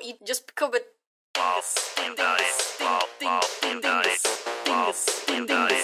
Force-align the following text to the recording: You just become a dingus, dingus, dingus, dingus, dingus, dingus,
You 0.00 0.14
just 0.24 0.46
become 0.46 0.70
a 0.74 0.78
dingus, 1.34 1.94
dingus, 1.96 2.78
dingus, 3.18 3.60
dingus, 3.60 4.22
dingus, 4.64 5.24
dingus, 5.26 5.77